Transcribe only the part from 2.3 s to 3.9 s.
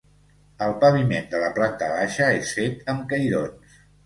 és fet amb cairons.